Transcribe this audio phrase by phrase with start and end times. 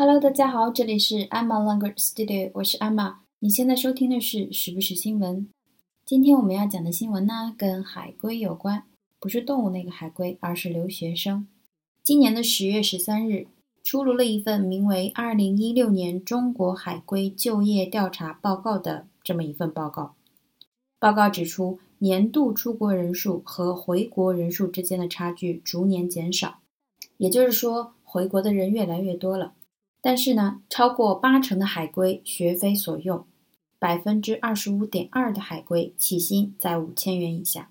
[0.00, 3.16] Hello，大家好，这里是 Emma Language Studio，我是 Emma。
[3.40, 5.46] 你现在收听的是时不时新闻。
[6.06, 8.84] 今天我们要讲的新闻呢，跟海归有关，
[9.18, 11.46] 不是动物那个海龟，而是留学生。
[12.02, 13.48] 今年的十月十三日，
[13.82, 20.14] 出炉了一份名为《二零一六年中国海归就业调查报告》的这么一份报告。
[20.98, 26.60] 报告指出，年度出国人数和回国人数之间的差距逐年减少，
[27.18, 29.52] 也就是说，回国的人越来越多了。
[30.02, 33.26] 但是呢，超过八成的海归学非所用，
[33.78, 37.70] 百分之二十五点二的海归起薪在五千元以下。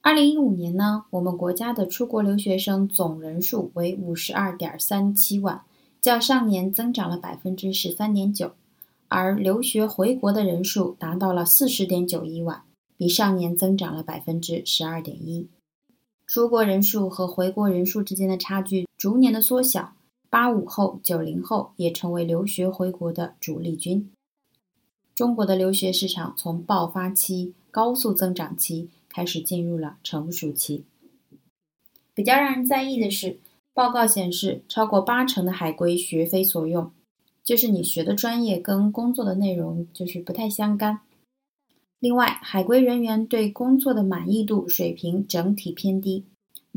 [0.00, 5.62] 二零一五年呢，我们国家的出国留学生总人数为五十二点三七万，
[6.00, 8.52] 较上年增长了百分之十三点九。
[9.08, 12.62] 而留学回国的人数达到了四十点九一万，
[12.96, 15.48] 比上年增长了百分之十二点一。
[16.26, 19.94] 出国人数和回国人数之间的差距逐年的缩小，
[20.30, 24.10] 八五后、九零后也成为留学回国的主力军。
[25.14, 30.84] 中国的留学市场从爆发期、高速增长期开始进入了成熟期。
[32.14, 33.38] 比较让人在意的是，
[33.72, 36.90] 报告显示，超过八成的海归学非所用。
[37.42, 41.00] 就是你学的专业跟工作的内容就是不太相干。
[41.98, 46.24] 另外，海归人员对工作的满意度水平整体偏低，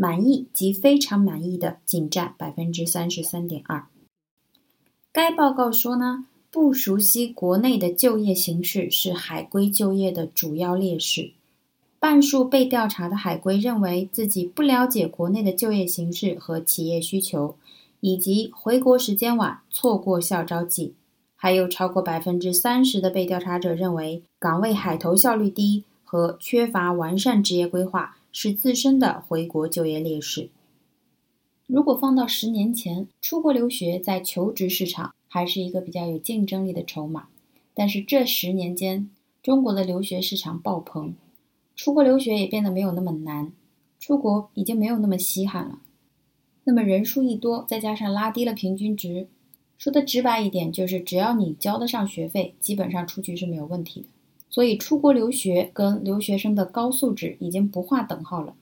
[0.01, 3.85] 满意及非常满意的仅占百分之三十三点二。
[5.11, 11.33] 该报告说呢，不熟悉国内的就业形势是海归就业的主要劣势。
[11.99, 17.55] 半数被调查的海归认为自己不了解国内的就业形势和企业需求。
[18.03, 20.95] 以及回国时间晚，错过校招季，
[21.35, 30.49] 还有超过百分之三十的被调查者认为岗位海投效率低和缺乏完善职业规划是自身的回国就业劣势。
[31.67, 37.29] 如果放到十年前，出国留学在求职市场还是一个比较有竞争力的筹码，
[37.73, 39.09] 但是这十年间，
[39.41, 41.13] 中国的留学市场爆棚，
[41.75, 43.51] 出国留学也变得没有那么难，
[43.99, 45.79] 出国已经没有那么稀罕了。
[46.65, 49.27] 那么人数一多，再加上拉低了平均值，
[49.77, 54.07] 说的直白一点，就是只要你交得上学费，基本上出去是没有问题的。
[54.51, 58.53] 所以出国留学跟留学生的高素质已经不划等号了。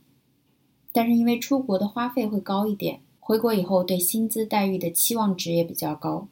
[0.94, 6.27] 但是因为出国的花费会高一点，回国以后对薪资待遇的期望值也比较高，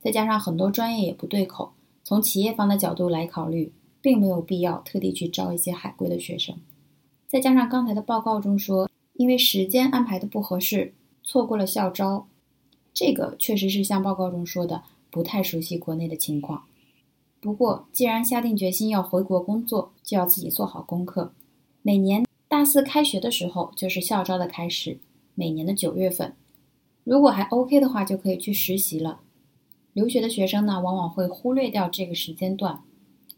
[0.00, 1.72] 再加上很多专业也不对口，
[2.04, 3.72] 从企业方的角度来考虑，
[4.02, 6.56] 并没有必要特地去招一些海归的学生。
[7.26, 10.92] 再加上刚才的报告中说，因为时间安排的不合适。
[11.28, 12.28] 错过了校招，
[12.94, 16.62] 这个确实是像报告中说的，不太熟悉国内的情况。
[17.40, 21.32] 不过，既然下定决心要回国工作，就要自己做好功课。
[21.82, 24.98] 每年大四开学的时候就是校招的开始，
[25.34, 26.34] 每年的九月份，
[27.04, 29.20] 如果还 OK 的话，就可以去实习了。
[29.92, 32.82] 留学的学生呢，往往会忽略掉这个时间段，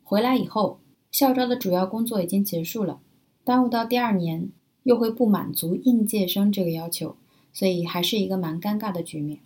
[0.03, 0.81] 回来以后，
[1.11, 3.01] 校招的主要工作已经结束了，
[3.45, 4.51] 耽误到第二年，
[4.85, 7.17] 又会不满足应届生这个要求。
[7.51, 9.41] 所以还是一个蛮尴尬的局面。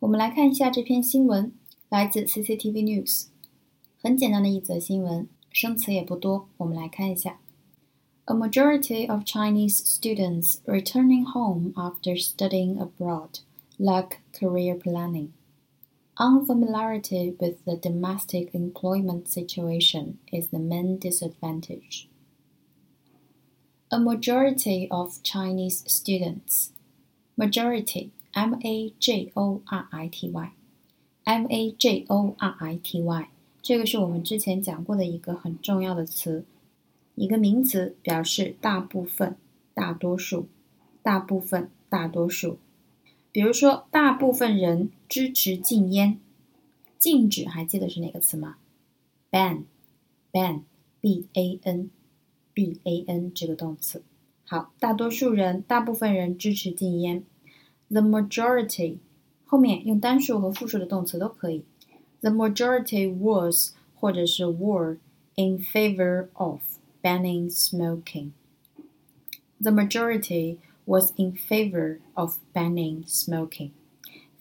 [0.00, 1.52] 我们来看一下这篇新闻，
[1.93, 3.27] 来自 CCTV News，
[4.01, 6.47] 很简单的一则新闻，生词也不多。
[6.57, 7.39] 我们来看一下：
[8.25, 13.39] A majority of Chinese students returning home after studying abroad
[13.77, 15.29] lack career planning.
[16.15, 22.07] Unfamiliarity with the domestic employment situation is the main disadvantage
[23.91, 26.71] a majority of Chinese students.
[27.35, 30.51] Majority, M A J O R I T Y,
[31.24, 33.28] M A J O R I T Y，
[33.60, 36.44] 这个是我们之前讲过的一个很重要的词，
[37.14, 39.36] 一个名词，表示大部分、
[39.74, 40.48] 大多数、
[41.02, 42.58] 大部分、大多数。
[43.32, 46.20] 比如说，大部分人支持禁烟，
[46.98, 48.56] 禁止还记得是哪个词吗
[49.30, 51.90] ？ban，ban，b a n。
[52.56, 54.04] b a n 这个动词，
[54.46, 57.24] 好，大多数人、大部分人支持禁烟。
[57.88, 58.98] The majority
[59.45, 61.63] 后面用单数和复数的动词都可以。
[62.21, 64.97] The majority was 或者是 were
[65.35, 66.61] in favor of
[67.01, 68.31] banning smoking.
[69.61, 73.71] The majority was in favor of banning smoking.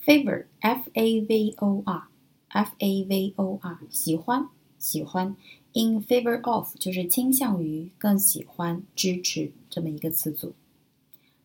[0.04, 2.08] Favor, f a v o r,
[2.48, 4.48] f a v o r，喜欢，
[4.78, 5.36] 喜欢。
[5.74, 10.54] In favor of 就是倾向于、更喜欢、支持这么一个词组。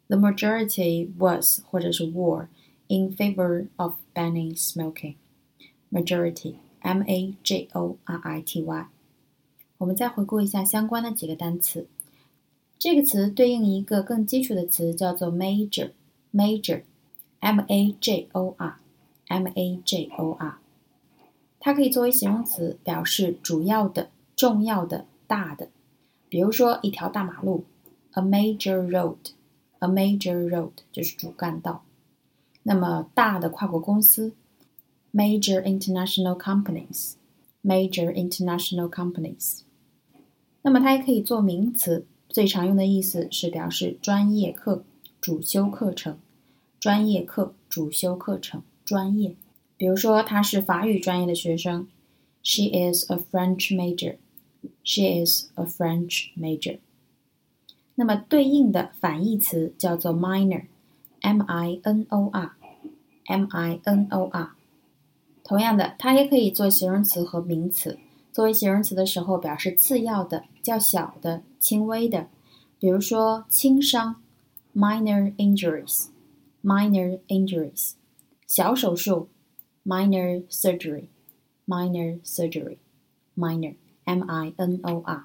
[0.08, 2.48] The majority was 或者是 were
[2.88, 5.16] in favor of banning smoking.
[5.92, 7.68] Majority, M-A-J-O-R-I-T-Y。
[9.78, 11.88] 我们再回顾一下相关的几个单词。
[12.80, 16.82] 这个词对应一个更基础的词，叫做 major。major
[17.40, 20.58] ，m a j o r，m a j o r。
[21.60, 25.70] 它可以作为形容词，表示主要的、重要的、大的。
[26.28, 27.66] 比如说，一条大马路，
[28.14, 31.86] a major road，a major road 就是主干道。
[32.63, 34.33] 那么，大的跨国公司
[35.13, 39.61] ，major international companies，major international companies。
[40.63, 44.85] 那么，它也可以做名词，最常用的意思是表示专业课、
[45.21, 46.19] 主修课程。
[46.81, 49.35] 专业课、主修课程、专业。
[49.77, 51.89] 比如说，他是法语专业的学生
[52.41, 54.17] ，She is a French major。
[54.85, 56.79] She is a French major。
[57.97, 60.67] 那么对应的反义词叫做 minor
[61.35, 62.51] minor，minor，。
[65.45, 67.99] 同样的，它也可以做形容词和名词。
[68.33, 72.29] 作为形容词的时候，表示次要的、较小的、轻微的。
[72.79, 74.23] 比如说，轻伤
[74.75, 77.93] ，minor injuries，minor injuries。
[78.47, 79.29] 小手术
[79.85, 83.75] ，minor surgery，minor surgery，minor。
[84.07, 85.25] minor，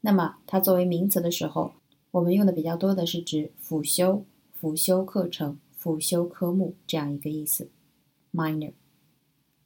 [0.00, 1.74] 那么它作为名词的时候，
[2.10, 4.24] 我们用的比较多的是指辅修、
[4.64, 7.68] 辅修课程、辅修科目这样一个意思。
[8.32, 8.72] minor，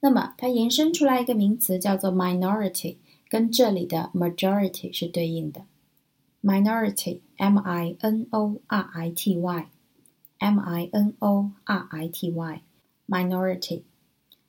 [0.00, 2.96] 那么它延伸出来一个名词叫做 minority，
[3.28, 5.66] 跟这里的 majority 是对应的。
[6.42, 13.82] minority，m i n o r i t y，m i n o r i t y，minority。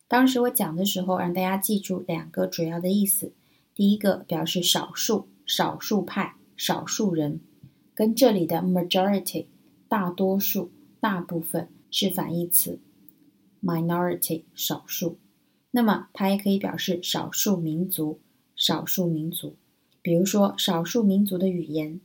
[0.07, 3.33] 当时我讲的时候，让大家记住两个主要的意思。
[3.75, 7.39] 第一个表示少数、少数派、少数人，
[7.93, 9.45] 跟这里的 majority
[9.89, 10.71] 大多数、
[11.01, 12.79] 大部分是反义词
[13.61, 15.17] ，minority 少数。
[15.71, 18.19] 那么它也可以表示少数民族、
[18.55, 19.55] 少数民族，
[20.01, 21.99] 比如说少数民族的语言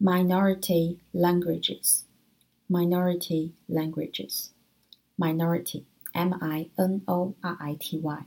[0.00, 8.26] ，minority languages，minority languages，minority，m i n o r i t y。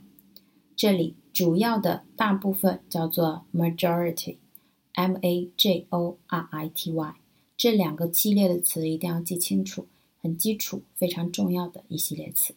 [0.76, 7.16] 这里主要的大部分叫做 majority，m a j o r i t y，
[7.58, 9.86] 这两个系列的词一定要记清楚，
[10.22, 12.54] 很基础、非常重要的一系列词。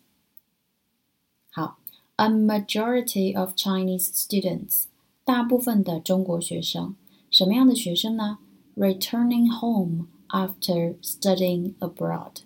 [1.49, 1.79] 好
[2.17, 4.83] ，a majority of Chinese students，
[5.25, 6.93] 大部分的中国学生，
[7.31, 8.37] 什么样的学生呢
[8.77, 12.43] ？Returning home after studying abroad。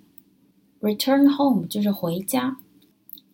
[0.80, 2.62] Return home 就是回家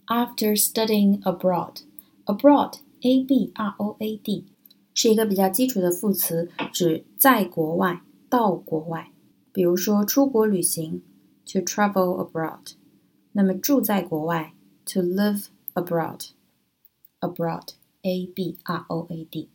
[0.08, 1.84] ，after studying abroad。
[2.26, 4.46] Abroad, a b r o a d，
[4.96, 9.11] 是一个比较基础的副词，指在国外、到国外。
[9.54, 11.02] 比如说出国旅行
[11.46, 12.74] ，to travel abroad。
[13.34, 14.54] 那么住在国外
[14.86, 16.30] ，to live abroad。
[17.20, 17.70] Abroad,
[18.02, 19.50] a b r o a d。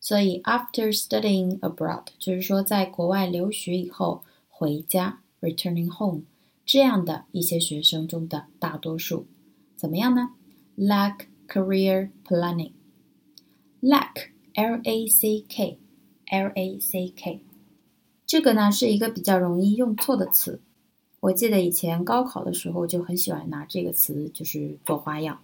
[0.00, 6.22] 所以 after studying abroad，就是说在国外留学以后回家，returning home。
[6.66, 9.26] 这样的一些学生中的大多数，
[9.76, 10.30] 怎么样呢
[10.78, 12.72] ？Lack career planning.
[13.82, 15.78] Lack, L-A-C-K,
[16.26, 17.40] L-A-C-K，
[18.34, 20.58] 这个呢是一个比较容易用错的词。
[21.20, 25.40] 我记得以前高考的时候就很喜欢拿这个词，就是做花样。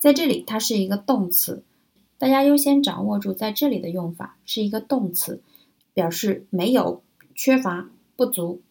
[0.00, 1.62] 在这里，它是一个动词，
[2.18, 5.40] 大家优先掌握住在这里的用法是一个动词，
[5.94, 7.04] 表示没有、
[7.36, 8.62] 缺乏、不足，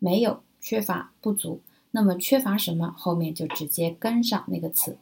[0.00, 1.60] 没有、缺乏、不足。
[1.92, 4.96] 那么缺乏什么，后面就直接跟上那个词。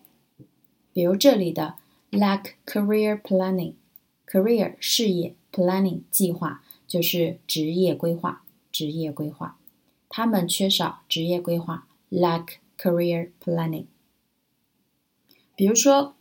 [0.92, 1.76] 比如这里的
[2.10, 8.42] lack career planning，career 事业 planning 计划就是职业规划，
[8.72, 9.60] 职业规划，
[10.08, 13.86] 他们缺少职业规划 lack career planning。
[15.54, 16.16] 比如说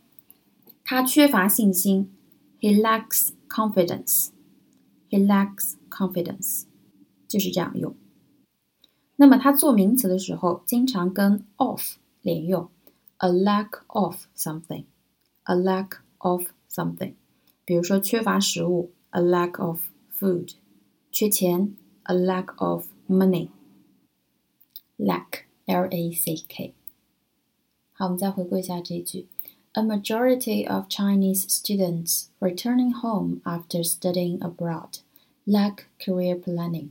[0.84, 2.14] 他缺乏信心
[2.60, 6.66] ，he lacks confidence，he lacks confidence，
[7.26, 7.96] 就是这样用。
[9.16, 12.70] 那么它做名词的时候，经常跟 of 连用。
[13.22, 14.84] a lack of something,
[15.42, 17.14] a lack of something，
[17.66, 19.82] 比如说缺乏食物，a lack of
[20.18, 20.54] food，
[21.11, 26.73] 缺钱，a lack of money。lack, L-A-C-K。
[27.93, 29.27] 好，我们再回顾一下这句：
[29.73, 34.99] A majority of Chinese students returning home after studying abroad
[35.45, 36.89] lack career planning。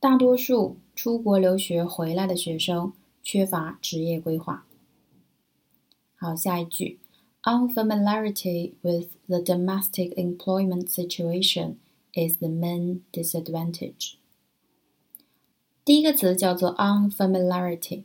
[0.00, 4.66] 大多数出国留学回来的学生缺乏职业规划。
[6.16, 6.98] 好，下一句，
[7.44, 11.76] unfamiliarity with the domestic employment situation
[12.12, 14.14] is the main disadvantage。
[15.84, 18.04] 第一个词叫做 unfamiliarity。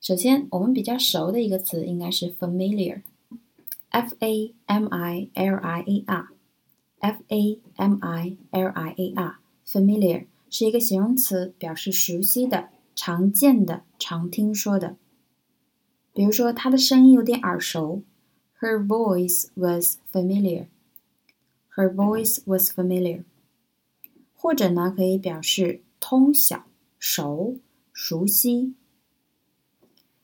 [0.00, 9.12] 首先，我们比较熟的一个词应该是 familiar，f a m i l i a r，f a m i l i a
[9.14, 13.82] r，familiar 是一个形容词，表示熟悉的、常见的。
[13.98, 14.96] 常听说的。
[16.14, 18.02] 比如说，她的声音有点耳熟，
[18.60, 20.66] Her voice was familiar.
[21.76, 23.24] Her voice was familiar.
[24.34, 26.64] 或者呢，可以表示通晓、
[26.98, 27.58] 熟、
[27.92, 28.74] 熟悉。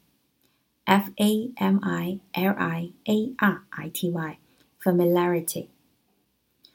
[0.84, 5.66] f a m i l i a r i t y。familiarity，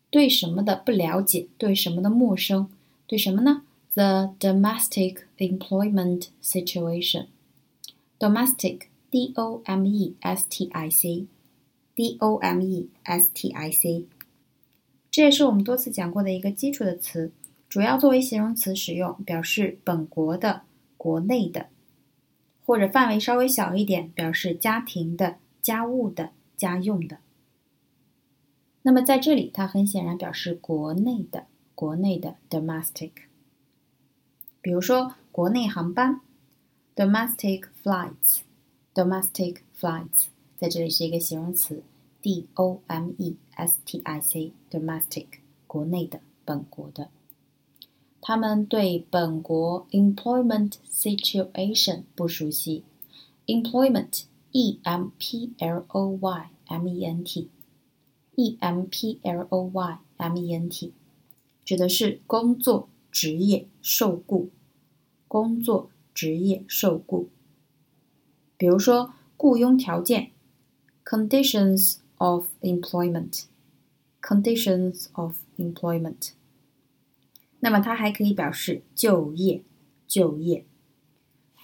[0.09, 2.69] 对什么的不了解，对什么的陌生，
[3.07, 3.63] 对什么呢？
[3.93, 11.27] The domestic employment situation。domestic d o m e s t i c
[11.95, 14.05] d o m e s t i c，
[15.16, 17.32] 这也是我们多次讲过的一个基础的词。
[17.70, 20.64] 主要作为形容词使用，表示本国的、
[20.98, 21.68] 国内的，
[22.66, 27.16] 或者范围稍微小一点，表示家庭的、家务的、家用的。
[28.82, 33.12] 那么在这里，它很显然表示国内的、国内的 domestic。
[34.60, 36.20] 比如说国内航班
[36.94, 40.26] ，domestic flights，domestic flights，
[40.58, 41.82] 在这里是一个形容词
[42.25, 45.27] ，d o m e s t i c，domestic，
[45.67, 47.09] 国内的、本国的。
[48.21, 52.83] 他们对本国 employment situation 不熟悉。
[53.47, 57.49] employment e m p l o y m e n t
[58.35, 60.93] e m p l o y m e n t
[61.65, 64.49] 指的是工作、职业、受雇。
[65.27, 67.29] 工作、职业、受雇。
[68.57, 70.31] 比如说雇佣条件
[71.03, 73.45] conditions of employment
[74.21, 76.31] conditions of employment。
[77.59, 79.61] 那么它还可以表示就业，
[80.07, 80.65] 就业。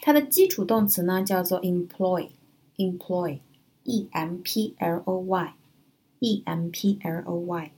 [0.01, 7.71] 它的基础动词呢叫做 employ，employ，e m p l o y，e m p l o y，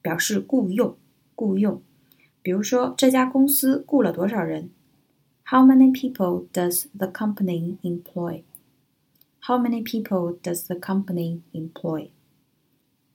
[0.00, 0.96] 表示雇佣，
[1.34, 1.82] 雇佣。
[2.42, 4.70] 比如说这家公司雇了多少人？
[5.46, 7.76] How many people does the company
[9.49, 12.09] How many people does the company employ？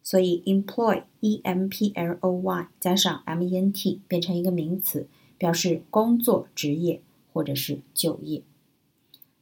[0.02, 5.06] 所以，employ e m p l o y 加上 m e n t 变成一个名词，
[5.38, 7.00] 表示工作、职业
[7.32, 8.42] 或者是就业。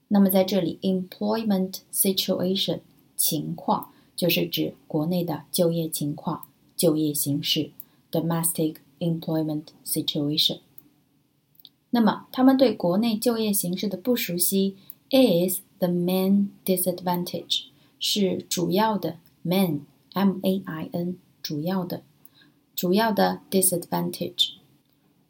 [0.08, 2.80] 那么在这里，employment situation
[3.16, 6.44] 情况就是指国内的就业情况、
[6.76, 7.70] 就业形势
[8.10, 10.58] ，domestic employment situation。
[11.88, 14.76] 那么他们对国内就业形势的不熟悉
[15.12, 17.66] ，is the main disadvantage
[18.00, 19.82] 是主要的 main。
[20.14, 22.02] M A I N 主要的，
[22.76, 24.56] 主要的 disadvantage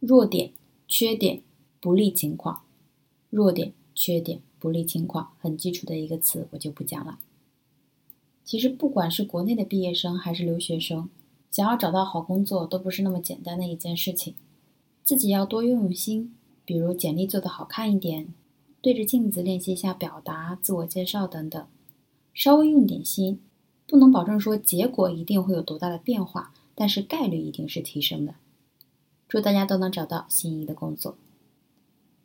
[0.00, 0.50] 弱点、
[0.88, 1.40] 缺点、
[1.80, 2.62] 不利情况。
[3.30, 7.20] 弱点、缺点、不利情况，很基础的一个词，我就不讲了。
[8.44, 11.08] 其实不管是国内的毕业生还是留学生，
[11.52, 14.34] 想要找到好工作都不是那么简单的一件事情。
[15.04, 16.34] 自己要多用用心，
[16.64, 18.34] 比如简历做得好看一点，
[18.82, 21.66] 对着镜子练习一下表达、自我介绍等等，
[22.34, 23.40] 稍微用点心。
[23.86, 28.34] 不能保证说结果一定会有多大的变化，但是概率一定是提升的。
[29.28, 31.16] 祝大家都能找到心仪的工作。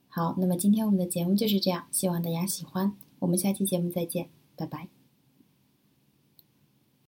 [0.09, 2.93] 好，那么今天我们的节目就是这样，希望大家喜欢。
[3.19, 4.96] 我们下期节目再见，拜拜。